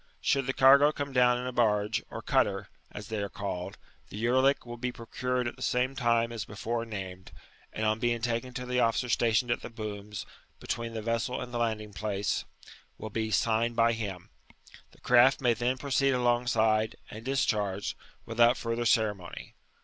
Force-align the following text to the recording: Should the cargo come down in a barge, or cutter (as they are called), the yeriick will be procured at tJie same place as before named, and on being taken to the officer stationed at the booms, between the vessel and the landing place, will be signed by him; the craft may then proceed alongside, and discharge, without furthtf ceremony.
Should 0.19 0.47
the 0.47 0.53
cargo 0.53 0.91
come 0.91 1.13
down 1.13 1.37
in 1.37 1.45
a 1.45 1.51
barge, 1.51 2.01
or 2.09 2.23
cutter 2.23 2.69
(as 2.91 3.09
they 3.09 3.21
are 3.21 3.29
called), 3.29 3.77
the 4.09 4.17
yeriick 4.17 4.65
will 4.65 4.77
be 4.77 4.91
procured 4.91 5.47
at 5.47 5.57
tJie 5.57 5.61
same 5.61 5.95
place 5.95 6.31
as 6.31 6.43
before 6.43 6.85
named, 6.85 7.31
and 7.71 7.85
on 7.85 7.99
being 7.99 8.19
taken 8.19 8.51
to 8.55 8.65
the 8.65 8.79
officer 8.79 9.09
stationed 9.09 9.51
at 9.51 9.61
the 9.61 9.69
booms, 9.69 10.25
between 10.59 10.93
the 10.95 11.03
vessel 11.03 11.39
and 11.39 11.53
the 11.53 11.59
landing 11.59 11.93
place, 11.93 12.45
will 12.97 13.11
be 13.11 13.29
signed 13.29 13.75
by 13.75 13.93
him; 13.93 14.31
the 14.89 14.97
craft 15.01 15.39
may 15.39 15.53
then 15.53 15.77
proceed 15.77 16.13
alongside, 16.15 16.95
and 17.11 17.23
discharge, 17.23 17.95
without 18.25 18.55
furthtf 18.55 18.87
ceremony. 18.87 19.53